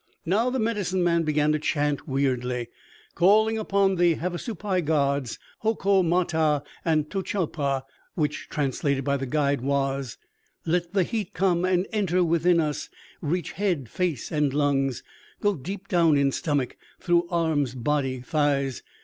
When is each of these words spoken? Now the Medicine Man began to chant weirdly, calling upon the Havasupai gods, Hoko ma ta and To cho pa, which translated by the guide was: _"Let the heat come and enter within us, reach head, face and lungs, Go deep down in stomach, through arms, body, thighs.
Now 0.25 0.49
the 0.49 0.57
Medicine 0.57 1.03
Man 1.03 1.21
began 1.21 1.51
to 1.51 1.59
chant 1.59 2.07
weirdly, 2.07 2.69
calling 3.13 3.59
upon 3.59 3.97
the 3.97 4.15
Havasupai 4.15 4.81
gods, 4.83 5.37
Hoko 5.63 6.01
ma 6.03 6.23
ta 6.23 6.63
and 6.83 7.07
To 7.11 7.21
cho 7.21 7.45
pa, 7.45 7.83
which 8.15 8.47
translated 8.49 9.03
by 9.03 9.17
the 9.17 9.27
guide 9.27 9.61
was: 9.61 10.17
_"Let 10.65 10.93
the 10.93 11.03
heat 11.03 11.35
come 11.35 11.65
and 11.65 11.85
enter 11.93 12.23
within 12.23 12.59
us, 12.59 12.89
reach 13.21 13.51
head, 13.51 13.89
face 13.89 14.31
and 14.31 14.51
lungs, 14.55 15.03
Go 15.39 15.53
deep 15.55 15.87
down 15.87 16.17
in 16.17 16.31
stomach, 16.31 16.77
through 16.99 17.27
arms, 17.29 17.75
body, 17.75 18.21
thighs. 18.21 18.81